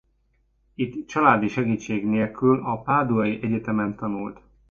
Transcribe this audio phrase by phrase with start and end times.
[0.73, 4.39] Itt családi segítség nélkül a páduai egyetemen tanult.